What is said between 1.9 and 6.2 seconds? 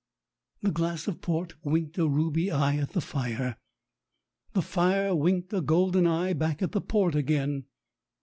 a ruby eye at the fire. The fire winked a golden